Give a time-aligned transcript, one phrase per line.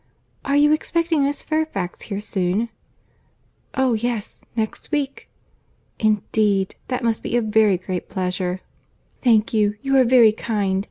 [0.43, 2.69] "Are you expecting Miss Fairfax here soon?"
[3.75, 5.29] "Oh yes; next week."
[5.99, 8.61] "Indeed!—that must be a very great pleasure."
[9.21, 9.75] "Thank you.
[9.83, 10.79] You are very kind.